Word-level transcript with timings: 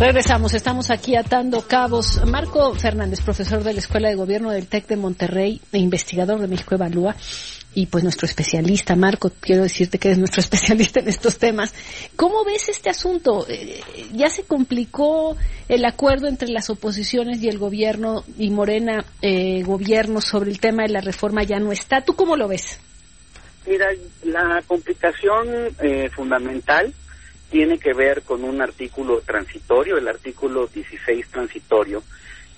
Regresamos, 0.00 0.54
estamos 0.54 0.90
aquí 0.90 1.14
atando 1.14 1.60
cabos. 1.68 2.24
Marco 2.24 2.74
Fernández, 2.74 3.20
profesor 3.20 3.62
de 3.62 3.74
la 3.74 3.80
Escuela 3.80 4.08
de 4.08 4.14
Gobierno 4.14 4.50
del 4.50 4.66
TEC 4.66 4.86
de 4.86 4.96
Monterrey 4.96 5.60
e 5.72 5.78
investigador 5.78 6.40
de 6.40 6.48
México 6.48 6.74
Evalúa, 6.74 7.14
y 7.74 7.84
pues 7.84 8.02
nuestro 8.02 8.24
especialista, 8.24 8.96
Marco, 8.96 9.30
quiero 9.40 9.62
decirte 9.62 9.98
que 9.98 10.08
eres 10.08 10.18
nuestro 10.18 10.40
especialista 10.40 11.00
en 11.00 11.08
estos 11.08 11.36
temas. 11.36 11.74
¿Cómo 12.16 12.46
ves 12.46 12.70
este 12.70 12.88
asunto? 12.88 13.44
Eh, 13.46 13.82
¿Ya 14.14 14.30
se 14.30 14.44
complicó 14.44 15.36
el 15.68 15.84
acuerdo 15.84 16.28
entre 16.28 16.48
las 16.48 16.70
oposiciones 16.70 17.42
y 17.42 17.50
el 17.50 17.58
gobierno 17.58 18.24
y 18.38 18.48
Morena 18.48 19.04
eh, 19.20 19.62
gobierno 19.64 20.22
sobre 20.22 20.50
el 20.50 20.60
tema 20.60 20.84
de 20.84 20.94
la 20.94 21.02
reforma 21.02 21.42
ya 21.42 21.60
no 21.60 21.72
está? 21.72 22.00
¿Tú 22.00 22.14
cómo 22.14 22.36
lo 22.36 22.48
ves? 22.48 22.80
Mira, 23.66 23.88
la 24.24 24.62
complicación 24.66 25.46
eh, 25.82 26.08
fundamental 26.08 26.90
tiene 27.50 27.78
que 27.78 27.92
ver 27.92 28.22
con 28.22 28.44
un 28.44 28.62
artículo 28.62 29.20
transitorio, 29.20 29.98
el 29.98 30.08
artículo 30.08 30.66
16 30.66 31.28
transitorio, 31.28 32.02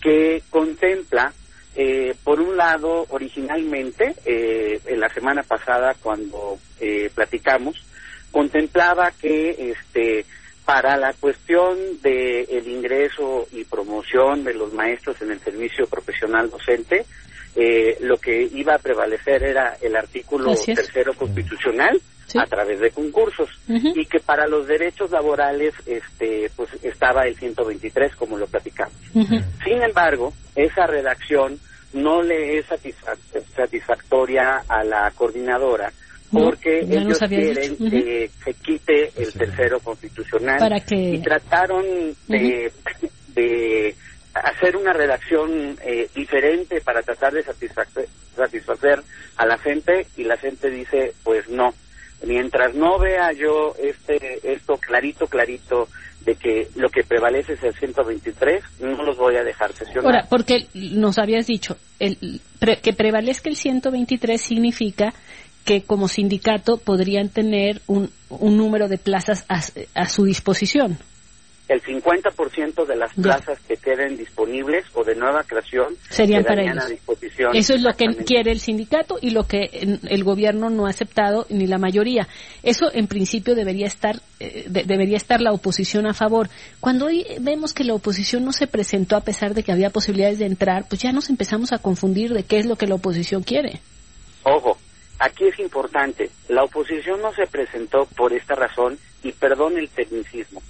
que 0.00 0.42
contempla, 0.50 1.32
eh, 1.74 2.14
por 2.22 2.40
un 2.40 2.56
lado, 2.56 3.06
originalmente, 3.08 4.14
eh, 4.24 4.80
en 4.86 5.00
la 5.00 5.08
semana 5.08 5.42
pasada 5.42 5.94
cuando 6.00 6.58
eh, 6.80 7.10
platicamos, 7.14 7.82
contemplaba 8.30 9.10
que 9.12 9.70
este 9.70 10.26
para 10.64 10.96
la 10.96 11.12
cuestión 11.14 11.76
de 12.02 12.42
el 12.42 12.68
ingreso 12.68 13.48
y 13.50 13.64
promoción 13.64 14.44
de 14.44 14.54
los 14.54 14.72
maestros 14.72 15.20
en 15.20 15.32
el 15.32 15.40
servicio 15.40 15.86
profesional 15.86 16.50
docente, 16.50 17.04
eh, 17.54 17.98
lo 18.00 18.16
que 18.16 18.42
iba 18.44 18.74
a 18.74 18.78
prevalecer 18.78 19.42
era 19.42 19.76
el 19.80 19.96
artículo 19.96 20.54
tercero 20.54 21.14
constitucional, 21.14 22.00
a 22.34 22.46
través 22.46 22.80
de 22.80 22.90
concursos 22.90 23.50
y 23.68 24.04
que 24.06 24.18
para 24.20 24.46
los 24.46 24.66
derechos 24.66 25.10
laborales 25.10 25.74
este 25.86 26.50
pues 26.56 26.70
estaba 26.82 27.22
el 27.22 27.36
123 27.36 28.16
como 28.16 28.36
lo 28.36 28.46
platicamos. 28.46 28.94
Sin 29.12 29.82
embargo, 29.82 30.32
esa 30.56 30.86
redacción 30.86 31.58
no 31.92 32.22
le 32.22 32.58
es 32.58 32.66
satisfactoria 33.54 34.62
a 34.68 34.82
la 34.84 35.10
coordinadora 35.14 35.92
porque 36.32 36.80
ellos 36.80 37.18
quieren 37.28 37.76
que 37.76 38.30
se 38.42 38.54
quite 38.54 39.12
el 39.16 39.32
tercero 39.32 39.78
constitucional 39.80 40.82
y 40.90 41.18
trataron 41.18 41.84
de, 42.26 42.72
de 43.34 43.94
hacer 44.34 44.76
una 44.76 44.94
redacción 44.94 45.76
eh, 45.84 46.08
diferente 46.14 46.80
para 46.80 47.02
tratar 47.02 47.34
de 47.34 47.42
satisfacer, 47.42 48.08
satisfacer 48.34 49.02
a 49.36 49.46
la 49.46 49.58
gente 49.58 50.06
y 50.16 50.24
la 50.24 50.38
gente 50.38 50.70
dice 50.70 51.12
pues 51.22 51.48
no 51.50 51.74
mientras 52.26 52.74
no 52.74 52.98
vea 52.98 53.32
yo 53.32 53.74
este 53.78 54.40
esto 54.52 54.74
clarito, 54.76 55.26
clarito 55.26 55.88
de 56.24 56.36
que 56.36 56.68
lo 56.76 56.88
que 56.88 57.02
prevalece 57.02 57.54
es 57.54 57.62
el 57.64 57.74
123, 57.74 58.62
no 58.80 59.02
los 59.02 59.16
voy 59.16 59.36
a 59.36 59.42
dejar 59.42 59.72
sesionar. 59.72 60.04
Ahora, 60.04 60.26
porque 60.28 60.66
nos 60.74 61.18
habías 61.18 61.46
dicho, 61.46 61.76
el, 61.98 62.40
que 62.60 62.92
prevalezca 62.92 63.48
el 63.48 63.56
123 63.56 64.40
significa 64.40 65.12
que 65.64 65.82
como 65.82 66.08
sindicato 66.08 66.76
podrían 66.76 67.28
tener 67.28 67.80
un, 67.86 68.10
un 68.28 68.56
número 68.56 68.88
de 68.88 68.98
plazas 68.98 69.44
a 69.48 70.08
su 70.08 70.24
disposición 70.24 70.98
el 71.68 71.82
50% 71.82 72.86
de 72.86 72.96
las 72.96 73.14
plazas 73.14 73.58
que 73.60 73.76
queden 73.76 74.16
disponibles 74.16 74.84
o 74.94 75.04
de 75.04 75.14
nueva 75.14 75.44
creación 75.44 75.94
serían 76.10 76.44
para 76.44 76.62
ellos. 76.62 76.84
A 76.84 76.88
disposición. 76.88 77.54
Eso 77.54 77.74
es 77.74 77.82
lo 77.82 77.92
que 77.92 78.06
quiere 78.24 78.50
el 78.50 78.60
sindicato 78.60 79.18
y 79.20 79.30
lo 79.30 79.44
que 79.44 79.70
el 80.08 80.24
gobierno 80.24 80.70
no 80.70 80.86
ha 80.86 80.90
aceptado 80.90 81.46
ni 81.50 81.66
la 81.66 81.78
mayoría. 81.78 82.26
Eso 82.62 82.90
en 82.92 83.06
principio 83.06 83.54
debería 83.54 83.86
estar 83.86 84.16
eh, 84.40 84.64
debería 84.68 85.16
estar 85.16 85.40
la 85.40 85.52
oposición 85.52 86.06
a 86.06 86.14
favor. 86.14 86.48
Cuando 86.80 87.06
hoy 87.06 87.24
vemos 87.40 87.72
que 87.72 87.84
la 87.84 87.94
oposición 87.94 88.44
no 88.44 88.52
se 88.52 88.66
presentó 88.66 89.16
a 89.16 89.20
pesar 89.20 89.54
de 89.54 89.62
que 89.62 89.72
había 89.72 89.90
posibilidades 89.90 90.40
de 90.40 90.46
entrar, 90.46 90.86
pues 90.88 91.00
ya 91.00 91.12
nos 91.12 91.30
empezamos 91.30 91.72
a 91.72 91.78
confundir 91.78 92.34
de 92.34 92.42
qué 92.42 92.58
es 92.58 92.66
lo 92.66 92.76
que 92.76 92.86
la 92.86 92.96
oposición 92.96 93.42
quiere. 93.44 93.80
Ojo, 94.42 94.76
aquí 95.20 95.46
es 95.46 95.58
importante, 95.60 96.28
la 96.48 96.64
oposición 96.64 97.22
no 97.22 97.32
se 97.32 97.46
presentó 97.46 98.06
por 98.16 98.32
esta 98.32 98.56
razón 98.56 98.98
y 99.22 99.30
perdón 99.30 99.78
el 99.78 99.88
tecnicismo 99.88 100.60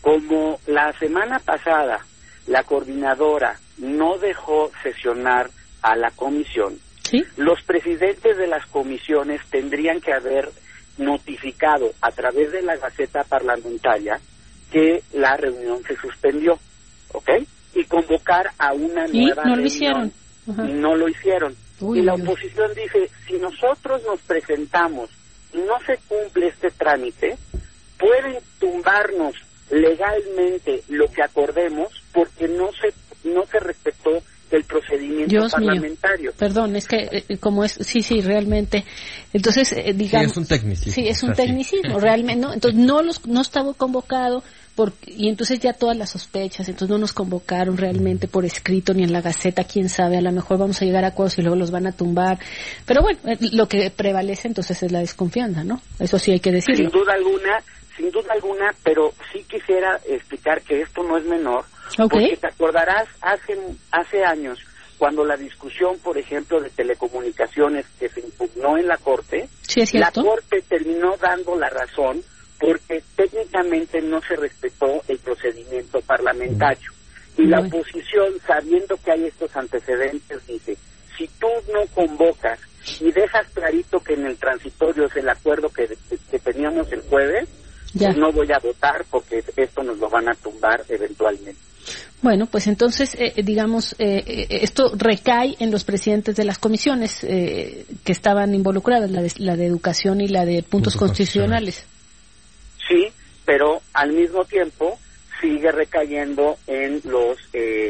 como 0.00 0.58
la 0.66 0.92
semana 0.98 1.38
pasada 1.38 2.04
la 2.46 2.62
coordinadora 2.64 3.58
no 3.78 4.18
dejó 4.18 4.70
sesionar 4.82 5.50
a 5.82 5.96
la 5.96 6.10
comisión, 6.10 6.78
los 7.36 7.62
presidentes 7.62 8.36
de 8.36 8.46
las 8.46 8.66
comisiones 8.66 9.40
tendrían 9.50 10.00
que 10.00 10.12
haber 10.12 10.48
notificado 10.98 11.90
a 12.00 12.10
través 12.10 12.52
de 12.52 12.62
la 12.62 12.76
Gaceta 12.76 13.24
Parlamentaria 13.24 14.20
que 14.70 15.02
la 15.12 15.36
reunión 15.36 15.82
se 15.82 15.96
suspendió, 15.96 16.58
¿ok? 17.12 17.30
Y 17.74 17.84
convocar 17.84 18.50
a 18.58 18.72
una 18.72 19.06
nueva 19.06 19.44
no 19.44 19.56
reunión. 19.56 19.60
Lo 19.60 19.66
hicieron. 19.66 20.12
Y 20.46 20.72
no 20.72 20.94
lo 20.94 21.08
hicieron. 21.08 21.56
y 21.80 22.02
la 22.02 22.14
oposición 22.14 22.72
dice, 22.74 23.10
si 23.26 23.34
nosotros 23.38 24.02
nos 24.04 24.20
presentamos 24.20 25.10
y 25.52 25.58
no 25.58 25.78
se 25.86 25.98
cumple 26.08 26.48
este 26.48 26.70
trámite, 26.70 27.36
pueden 27.98 28.38
tumbarnos 28.58 29.34
legalmente 29.70 30.82
lo 30.88 31.10
que 31.10 31.22
acordemos 31.22 31.88
porque 32.12 32.48
no 32.48 32.70
se 32.72 32.92
no 33.28 33.44
se 33.46 33.60
respetó 33.60 34.22
el 34.50 34.64
procedimiento 34.64 35.48
parlamentario. 35.48 36.32
Perdón, 36.36 36.76
es 36.76 36.88
que 36.88 37.24
eh, 37.28 37.38
como 37.38 37.64
es, 37.64 37.72
sí, 37.72 38.02
sí, 38.02 38.20
realmente. 38.20 38.84
Entonces, 39.32 39.72
eh, 39.72 39.92
digamos. 39.94 40.26
Sí, 40.26 40.32
es 40.32 40.36
un 40.36 40.46
tecnicismo. 40.46 40.92
Sí, 40.92 41.08
es 41.08 41.22
un 41.22 41.34
tecnicismo, 41.34 42.00
realmente, 42.00 42.40
¿no? 42.40 42.52
Entonces, 42.52 42.78
no, 42.80 43.02
los, 43.02 43.26
no 43.26 43.42
estaba 43.42 43.72
convocado 43.74 44.42
por, 44.74 44.92
y 45.06 45.28
entonces 45.28 45.60
ya 45.60 45.72
todas 45.72 45.96
las 45.96 46.10
sospechas, 46.10 46.68
entonces 46.68 46.90
no 46.90 46.98
nos 46.98 47.12
convocaron 47.12 47.76
realmente 47.76 48.28
por 48.28 48.44
escrito 48.44 48.94
ni 48.94 49.02
en 49.02 49.12
la 49.12 49.20
Gaceta, 49.20 49.64
quién 49.64 49.88
sabe, 49.88 50.16
a 50.16 50.20
lo 50.20 50.32
mejor 50.32 50.58
vamos 50.58 50.80
a 50.80 50.84
llegar 50.84 51.04
a 51.04 51.08
acuerdos 51.08 51.38
y 51.38 51.42
luego 51.42 51.56
los 51.56 51.70
van 51.70 51.86
a 51.86 51.92
tumbar. 51.92 52.38
Pero 52.86 53.02
bueno, 53.02 53.18
eh, 53.26 53.36
lo 53.52 53.68
que 53.68 53.90
prevalece 53.90 54.48
entonces 54.48 54.82
es 54.82 54.90
la 54.90 55.00
desconfianza, 55.00 55.64
¿no? 55.64 55.80
Eso 55.98 56.18
sí 56.18 56.32
hay 56.32 56.40
que 56.40 56.52
decirlo. 56.52 56.90
Sin 56.90 56.90
duda 56.90 57.12
alguna, 57.14 57.62
sin 58.00 58.10
duda 58.10 58.32
alguna, 58.32 58.74
pero 58.82 59.12
sí 59.30 59.44
quisiera 59.44 60.00
explicar 60.08 60.62
que 60.62 60.80
esto 60.80 61.02
no 61.02 61.18
es 61.18 61.24
menor, 61.24 61.64
porque 61.96 62.38
te 62.40 62.46
acordarás 62.46 63.06
hace, 63.20 63.58
hace 63.92 64.24
años, 64.24 64.58
cuando 64.96 65.22
la 65.24 65.36
discusión, 65.36 65.98
por 65.98 66.16
ejemplo, 66.16 66.60
de 66.60 66.70
telecomunicaciones 66.70 67.86
que 67.98 68.08
se 68.08 68.20
impugnó 68.20 68.78
en 68.78 68.86
la 68.86 68.96
Corte, 68.96 69.48
la 69.92 70.10
Corte 70.12 70.62
terminó 70.66 71.16
dando 71.18 71.56
la 71.56 71.68
razón 71.68 72.22
porque 72.58 73.02
técnicamente 73.16 74.00
no 74.00 74.20
se 74.22 74.36
respetó 74.36 75.02
el 75.08 75.18
procedimiento 75.18 76.00
parlamentario. 76.00 76.90
Y 77.36 77.46
la 77.46 77.60
oposición, 77.60 78.34
sabiendo 78.46 78.96
que 78.96 79.12
hay 79.12 79.24
estos 79.26 79.54
antecedentes, 79.56 80.46
dice, 80.46 80.76
si 81.16 81.26
tú 81.38 81.48
no 81.72 81.86
convocas 81.94 82.60
y 83.00 83.12
dejas 83.12 83.46
clarito 83.54 84.00
que 84.00 84.14
en 84.14 84.26
el 84.26 84.36
transitorio 84.36 85.06
es 85.06 85.16
el 85.16 85.28
acuerdo 85.28 85.68
que, 85.70 85.88
que 86.30 86.38
teníamos 86.38 86.90
el 86.92 87.00
jueves, 87.02 87.48
no 87.94 88.32
voy 88.32 88.48
a 88.52 88.58
votar 88.58 89.04
porque 89.10 89.42
esto 89.56 89.82
nos 89.82 89.98
lo 89.98 90.08
van 90.08 90.28
a 90.28 90.34
tumbar 90.34 90.84
eventualmente. 90.88 91.70
Bueno, 92.22 92.46
pues 92.46 92.66
entonces, 92.66 93.14
eh, 93.14 93.32
eh, 93.36 93.42
digamos, 93.42 93.96
eh, 93.98 94.46
esto 94.50 94.92
recae 94.94 95.56
en 95.58 95.70
los 95.70 95.84
presidentes 95.84 96.36
de 96.36 96.44
las 96.44 96.58
comisiones 96.58 97.20
que 97.20 98.12
estaban 98.12 98.54
involucradas, 98.54 99.10
la 99.10 99.22
de, 99.22 99.32
la 99.38 99.56
de 99.56 99.66
educación 99.66 100.20
y 100.20 100.28
la 100.28 100.44
de 100.44 100.62
puntos, 100.62 100.96
constitucionales. 100.96 101.86
Sí, 102.86 103.08
pero 103.46 103.80
al 103.94 104.12
mismo 104.12 104.44
tiempo 104.44 104.98
sigue 105.40 105.72
recayendo 105.72 106.58
en 106.66 107.00
los 107.04 107.38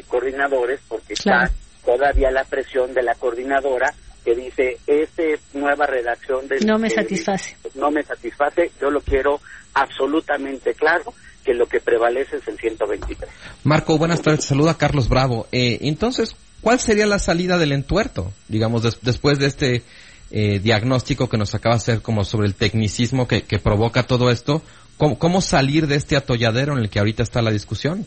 coordinadores 0.06 0.80
porque 0.86 1.14
está 1.14 1.50
todavía 1.84 2.30
la 2.30 2.44
presión 2.44 2.94
de 2.94 3.02
la 3.02 3.14
coordinadora 3.16 3.92
que 4.24 4.34
dice, 4.34 4.78
esta 4.86 5.22
nueva 5.54 5.86
redacción 5.86 6.46
de... 6.48 6.60
No 6.60 6.78
me 6.78 6.90
satisface. 6.90 7.56
No 7.74 7.90
me 7.90 8.02
satisface, 8.02 8.70
yo 8.80 8.90
lo 8.90 9.00
quiero 9.00 9.40
absolutamente 9.74 10.74
claro 10.74 11.14
que 11.44 11.54
lo 11.54 11.66
que 11.66 11.80
prevalece 11.80 12.36
es 12.36 12.48
el 12.48 12.58
123. 12.58 13.30
Marco, 13.64 13.96
buenas 13.98 14.20
tardes. 14.22 14.44
Saluda 14.44 14.76
Carlos 14.76 15.08
Bravo. 15.08 15.46
Eh, 15.52 15.78
entonces, 15.82 16.36
¿cuál 16.60 16.80
sería 16.80 17.06
la 17.06 17.18
salida 17.18 17.58
del 17.58 17.72
entuerto? 17.72 18.32
Digamos, 18.48 18.82
después 19.00 19.38
de 19.38 19.46
este 19.46 19.82
eh, 20.30 20.58
diagnóstico 20.58 21.28
que 21.28 21.38
nos 21.38 21.54
acaba 21.54 21.76
de 21.76 21.80
hacer 21.80 22.02
como 22.02 22.24
sobre 22.24 22.46
el 22.46 22.54
tecnicismo 22.54 23.26
que, 23.26 23.42
provoca 23.62 24.02
todo 24.02 24.30
esto, 24.30 24.62
¿cómo, 24.96 25.18
¿cómo, 25.18 25.40
salir 25.40 25.86
de 25.86 25.96
este 25.96 26.16
atolladero 26.16 26.74
en 26.74 26.80
el 26.80 26.90
que 26.90 26.98
ahorita 26.98 27.22
está 27.22 27.42
la 27.42 27.50
discusión? 27.50 28.06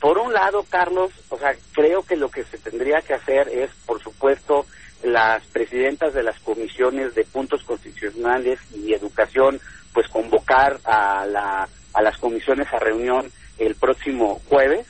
Por 0.00 0.18
un 0.18 0.32
lado, 0.32 0.64
Carlos, 0.68 1.10
o 1.28 1.38
sea, 1.38 1.56
creo 1.72 2.02
que 2.02 2.16
lo 2.16 2.28
que 2.30 2.44
se 2.44 2.58
tendría 2.58 3.00
que 3.00 3.14
hacer 3.14 3.48
es, 3.48 3.70
por 3.84 4.00
supuesto, 4.02 4.64
las 5.02 5.44
presidentas 5.46 6.14
de 6.14 6.22
las 6.22 6.38
comisiones 6.40 7.14
de 7.14 7.24
puntos 7.24 7.62
constitucionales 7.64 8.58
y 8.74 8.92
educación 8.92 9.60
pues 9.92 10.08
convocar 10.08 10.78
a, 10.84 11.26
la, 11.26 11.68
a 11.94 12.02
las 12.02 12.18
comisiones 12.18 12.66
a 12.72 12.78
reunión 12.78 13.30
el 13.58 13.74
próximo 13.74 14.40
jueves. 14.48 14.86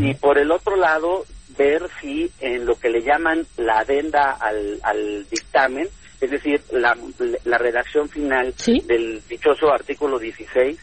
Y 0.00 0.14
por 0.14 0.36
el 0.36 0.50
otro 0.50 0.74
lado 0.74 1.24
ver 1.56 1.88
si 2.00 2.32
en 2.40 2.66
lo 2.66 2.74
que 2.74 2.90
le 2.90 3.02
llaman 3.02 3.46
la 3.56 3.78
adenda 3.80 4.32
al, 4.32 4.80
al 4.82 5.28
dictamen, 5.30 5.88
es 6.20 6.30
decir, 6.30 6.60
la, 6.72 6.96
la 7.44 7.58
redacción 7.58 8.08
final 8.08 8.52
del 8.86 9.22
dichoso 9.28 9.70
artículo 9.70 10.18
16, 10.18 10.76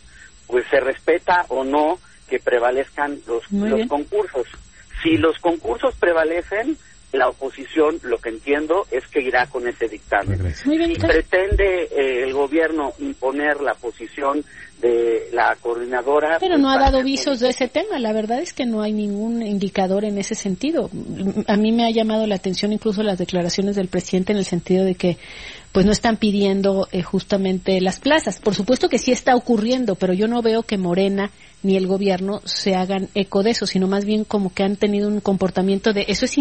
pues 0.48 0.66
se 0.70 0.80
respeta 0.80 1.46
o 1.50 1.64
no 1.64 2.00
que 2.30 2.40
prevalezcan 2.40 3.20
los, 3.28 3.52
los 3.52 3.88
concursos. 3.88 4.48
Si 5.02 5.18
los 5.18 5.38
concursos 5.40 5.96
prevalecen, 5.96 6.78
la 7.14 7.30
oposición, 7.30 8.00
lo 8.02 8.18
que 8.18 8.30
entiendo, 8.30 8.88
es 8.92 9.08
que 9.08 9.22
irá 9.22 9.46
con 9.48 9.68
ese 9.68 9.88
dictamen. 9.88 10.40
pretende 11.00 11.84
eh, 11.84 12.24
el 12.24 12.34
gobierno 12.34 12.92
imponer 13.00 13.62
la 13.62 13.76
posición 13.76 14.44
de 14.82 15.30
la 15.32 15.56
coordinadora. 15.62 16.38
Pero 16.40 16.58
no 16.58 16.70
ha 16.70 16.78
dado 16.78 17.04
visos 17.04 17.40
de 17.40 17.50
ese 17.50 17.68
tema. 17.68 18.00
La 18.00 18.12
verdad 18.12 18.40
es 18.40 18.52
que 18.52 18.66
no 18.66 18.82
hay 18.82 18.92
ningún 18.92 19.44
indicador 19.44 20.04
en 20.04 20.18
ese 20.18 20.36
sentido. 20.36 20.90
A 21.48 21.56
mí 21.56 21.72
me 21.72 21.86
ha 21.86 21.92
llamado 21.92 22.28
la 22.28 22.36
atención 22.36 22.74
incluso 22.74 23.04
las 23.04 23.20
declaraciones 23.20 23.76
del 23.76 23.88
presidente 23.88 24.34
en 24.34 24.40
el 24.40 24.46
sentido 24.46 24.84
de 24.84 24.96
que 24.96 25.18
pues 25.74 25.88
no 25.88 25.92
están 25.92 26.18
pidiendo 26.18 26.88
eh, 26.92 27.02
justamente 27.02 27.82
las 27.82 28.00
plazas. 28.00 28.40
Por 28.40 28.54
supuesto 28.54 28.90
que 28.90 29.00
sí 29.00 29.12
está 29.12 29.36
ocurriendo, 29.36 29.96
pero 29.96 30.14
yo 30.14 30.28
no 30.28 30.42
veo 30.44 30.62
que 30.64 30.78
Morena 30.78 31.32
ni 31.64 31.76
el 31.78 31.88
gobierno 31.88 32.42
se 32.46 32.76
hagan 32.76 33.10
eco 33.16 33.42
de 33.42 33.52
eso, 33.52 33.66
sino 33.66 33.88
más 33.88 34.06
bien 34.06 34.24
como 34.24 34.54
que 34.54 34.64
han 34.64 34.76
tenido 34.76 35.08
un 35.08 35.20
comportamiento 35.20 35.92
de 35.92 36.06
eso 36.10 36.26
es 36.26 36.38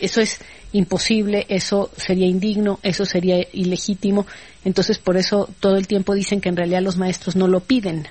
eso 0.00 0.20
es 0.20 0.40
imposible, 0.72 1.44
eso 1.48 1.90
sería 1.96 2.26
indigno, 2.26 2.80
eso 2.82 3.04
sería 3.04 3.46
ilegítimo. 3.52 4.26
Entonces 4.64 4.98
por 4.98 5.18
eso 5.18 5.50
todo 5.60 5.76
el 5.76 5.86
tiempo 5.86 6.14
dicen 6.14 6.40
que 6.40 6.48
en 6.48 6.56
realidad 6.56 6.80
los 6.80 6.96
maestros 6.96 7.36
no 7.36 7.48
lo 7.48 7.60
piden. 7.60 8.08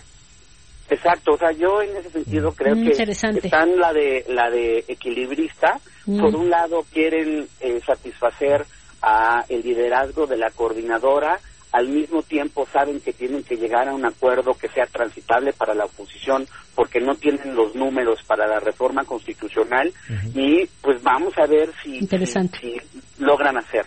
Exacto, 0.88 1.32
o 1.32 1.38
sea, 1.40 1.52
yo 1.54 1.82
en 1.82 1.98
ese 1.98 2.12
sentido 2.12 2.52
creo 2.52 2.76
que 2.76 2.92
están 2.92 3.80
la 3.80 3.92
de 3.92 4.24
la 4.30 4.52
de 4.52 4.86
equilibrista. 4.88 5.80
Por 6.06 6.36
un 6.36 6.52
lado 6.52 6.86
quieren 6.94 7.48
eh, 7.60 7.82
satisfacer 7.84 8.64
a 9.06 9.46
el 9.50 9.62
liderazgo 9.62 10.26
de 10.26 10.38
la 10.38 10.50
coordinadora, 10.50 11.40
al 11.72 11.90
mismo 11.90 12.24
tiempo 12.24 12.66
saben 12.72 13.02
que 13.02 13.14
tienen 13.14 13.44
que 13.44 13.56
llegar 13.56 13.88
a 13.88 13.94
un 13.94 14.06
acuerdo 14.06 14.54
que 14.54 14.70
sea 14.70 14.86
transitable 14.86 15.52
para 15.54 15.74
la 15.76 15.86
oposición 15.86 16.48
porque 16.74 17.02
no 17.02 17.16
tienen 17.16 17.54
los 17.54 17.76
números 17.76 18.24
para 18.26 18.48
la 18.48 18.60
reforma 18.60 19.04
constitucional 19.04 19.94
y 20.34 20.66
pues 20.82 21.04
vamos 21.04 21.38
a 21.38 21.46
ver 21.46 21.70
si, 21.84 22.00
si, 22.08 22.78
logran 23.20 23.58
hacer. 23.58 23.86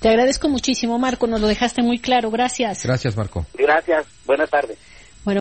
Te 0.00 0.08
agradezco 0.08 0.48
muchísimo, 0.48 0.98
Marco, 0.98 1.26
nos 1.26 1.40
lo 1.40 1.48
dejaste 1.48 1.82
muy 1.82 1.98
claro. 1.98 2.30
Gracias. 2.30 2.84
Gracias, 2.84 3.16
Marco. 3.16 3.44
Gracias. 3.54 4.06
Buenas 4.24 4.48
tardes. 4.48 4.78